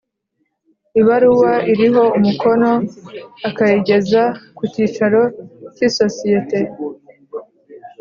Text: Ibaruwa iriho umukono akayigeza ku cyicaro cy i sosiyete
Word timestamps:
Ibaruwa 0.99 1.53
iriho 1.71 2.03
umukono 2.17 2.71
akayigeza 3.49 4.23
ku 4.57 4.63
cyicaro 4.71 5.21
cy 5.75 5.81
i 5.87 5.89
sosiyete 5.97 6.59